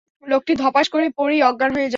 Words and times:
লোকটি 0.23 0.53
ধপাস 0.55 0.87
করে 0.89 1.05
পড়েই 1.17 1.41
অজ্ঞান 1.41 1.71
হয়ে 1.71 1.81
যায়। 1.81 1.89